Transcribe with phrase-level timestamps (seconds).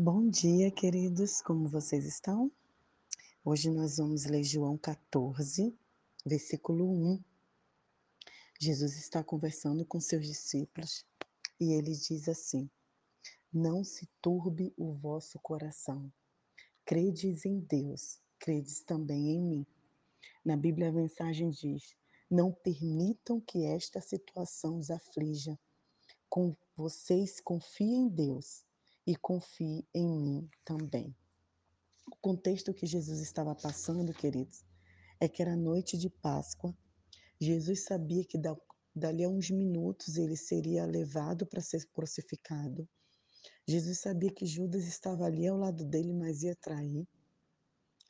[0.00, 2.52] Bom dia, queridos, como vocês estão?
[3.44, 5.76] Hoje nós vamos ler João 14,
[6.24, 7.20] versículo 1.
[8.60, 11.04] Jesus está conversando com seus discípulos
[11.58, 12.70] e ele diz assim:
[13.52, 16.12] Não se turbe o vosso coração.
[16.84, 19.66] Credes em Deus, credes também em mim.
[20.44, 21.96] Na Bíblia a mensagem diz:
[22.30, 25.58] Não permitam que esta situação os aflija.
[26.30, 28.67] Com vocês confiem em Deus
[29.08, 31.16] e confie em mim também.
[32.12, 34.62] O contexto que Jesus estava passando, queridos,
[35.18, 36.76] é que era noite de Páscoa.
[37.40, 38.38] Jesus sabia que
[38.94, 42.86] dali a uns minutos ele seria levado para ser crucificado.
[43.66, 47.08] Jesus sabia que Judas estava ali ao lado dele, mas ia trair.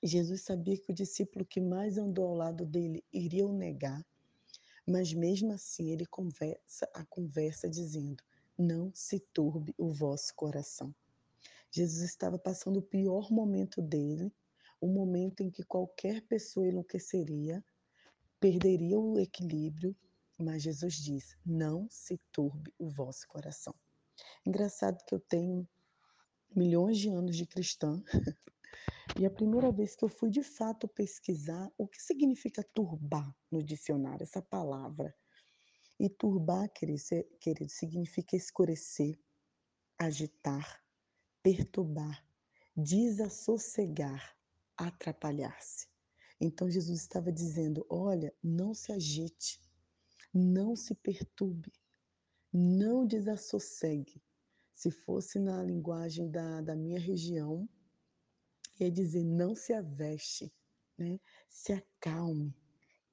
[0.02, 4.04] Jesus sabia que o discípulo que mais andou ao lado dele iria o negar.
[4.84, 8.20] Mas mesmo assim ele conversa a conversa dizendo:
[8.58, 10.92] não se turbe o vosso coração.
[11.70, 14.34] Jesus estava passando o pior momento dele,
[14.80, 17.64] o momento em que qualquer pessoa enlouqueceria,
[18.40, 19.94] perderia o equilíbrio,
[20.38, 23.74] mas Jesus diz: não se turbe o vosso coração.
[24.46, 25.68] Engraçado que eu tenho
[26.54, 28.02] milhões de anos de cristã,
[29.18, 33.62] e a primeira vez que eu fui de fato pesquisar o que significa turbar no
[33.62, 35.14] dicionário, essa palavra.
[35.98, 37.00] E turbar, querido,
[37.68, 39.18] significa escurecer,
[39.98, 40.84] agitar,
[41.42, 42.24] perturbar,
[42.76, 44.36] desassossegar,
[44.76, 45.88] atrapalhar-se.
[46.40, 49.60] Então Jesus estava dizendo: olha, não se agite,
[50.32, 51.72] não se perturbe,
[52.52, 54.22] não desassossegue.
[54.72, 57.68] Se fosse na linguagem da, da minha região,
[58.78, 60.52] ia dizer: não se aveste,
[60.96, 61.18] né?
[61.48, 62.54] se acalme,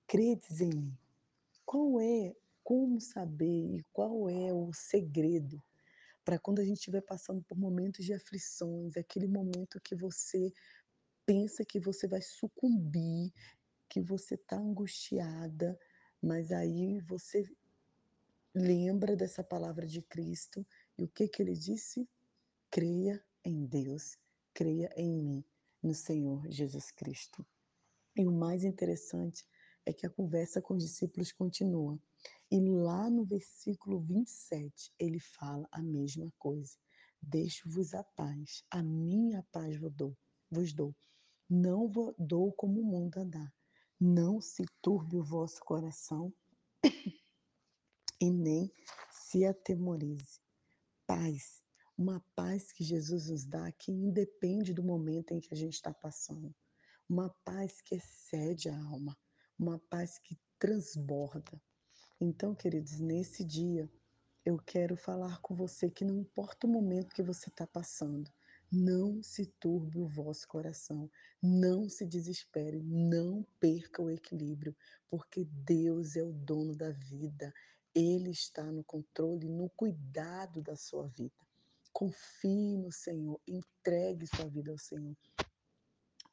[0.06, 0.98] credes em mim.
[1.66, 2.36] Qual é
[2.96, 5.62] como saber e qual é o segredo
[6.24, 10.52] para quando a gente estiver passando por momentos de aflições, aquele momento que você
[11.26, 13.34] pensa que você vai sucumbir,
[13.90, 15.78] que você está angustiada,
[16.22, 17.44] mas aí você
[18.54, 20.66] lembra dessa palavra de Cristo
[20.98, 22.08] e o que que ele disse?
[22.72, 24.18] Creia em Deus,
[24.54, 25.44] creia em mim,
[25.84, 27.46] no Senhor Jesus Cristo.
[28.16, 29.46] E o mais interessante
[29.86, 32.00] é que a conversa com os discípulos continua.
[32.52, 36.76] E lá no versículo 27, ele fala a mesma coisa.
[37.22, 40.18] Deixo-vos a paz, a minha paz vos dou.
[40.50, 40.96] Vos dou.
[41.50, 43.52] Não vos dou como o mundo dá.
[44.00, 46.34] Não se turbe o vosso coração
[48.20, 48.72] e nem
[49.12, 50.40] se atemorize.
[51.08, 51.64] Paz,
[51.98, 55.94] uma paz que Jesus nos dá que independe do momento em que a gente está
[55.94, 56.54] passando.
[57.08, 59.18] Uma paz que excede a alma,
[59.58, 61.62] uma paz que transborda.
[62.20, 63.90] Então, queridos, nesse dia
[64.46, 68.32] eu quero falar com você que não importa o momento que você está passando,
[68.72, 71.10] não se turbe o vosso coração,
[71.42, 74.76] não se desespere, não perca o equilíbrio,
[75.10, 77.54] porque Deus é o dono da vida,
[77.94, 81.34] Ele está no controle, no cuidado da sua vida.
[81.92, 85.16] Confie no Senhor, entregue sua vida ao Senhor.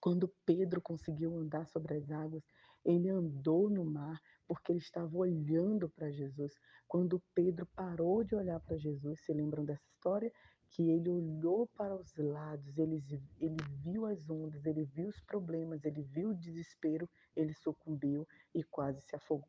[0.01, 2.43] Quando Pedro conseguiu andar sobre as águas,
[2.85, 6.53] ele andou no mar porque ele estava olhando para Jesus.
[6.87, 10.31] Quando Pedro parou de olhar para Jesus, se lembram dessa história?
[10.71, 13.03] Que ele olhou para os lados, ele,
[13.39, 18.63] ele viu as ondas, ele viu os problemas, ele viu o desespero, ele sucumbiu e
[18.65, 19.49] quase se afogou.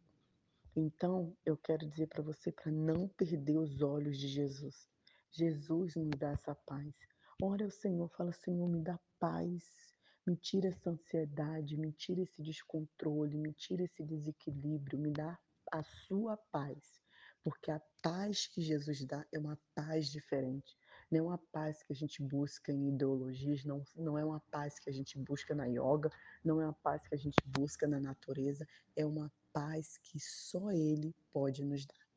[0.75, 4.87] Então, eu quero dizer para você para não perder os olhos de Jesus.
[5.31, 6.93] Jesus nos dá essa paz.
[7.41, 9.92] Ora ao Senhor, fala: Senhor, me dá paz
[10.25, 15.37] me tira essa ansiedade, me tira esse descontrole, me tira esse desequilíbrio, me dá
[15.71, 17.01] a sua paz.
[17.43, 20.77] Porque a paz que Jesus dá é uma paz diferente.
[21.11, 24.79] Não é uma paz que a gente busca em ideologias, não, não é uma paz
[24.79, 26.09] que a gente busca na yoga,
[26.43, 30.71] não é uma paz que a gente busca na natureza, é uma paz que só
[30.71, 32.07] Ele pode nos dar.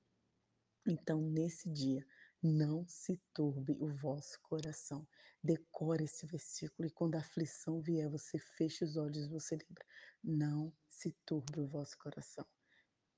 [0.87, 2.06] Então, nesse dia,
[2.41, 5.06] não se turbe o vosso coração.
[5.47, 9.87] Decore esse versículo e quando a aflição vier, você fecha os olhos e você lembra.
[10.25, 12.45] Não se turbe o vosso coração.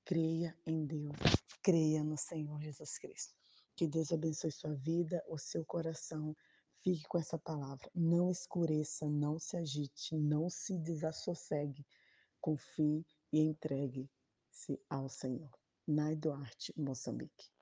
[0.04, 1.16] Creia em Deus,
[1.62, 3.34] creia no Senhor Jesus Cristo.
[3.74, 6.36] Que Deus abençoe sua vida, o seu coração.
[6.82, 7.90] Fique com essa palavra.
[7.94, 11.86] Não escureça, não se agite, não se desassossegue.
[12.42, 15.50] Confie e entregue-se ao Senhor.
[15.86, 17.57] Nai Duarte, Moçambique.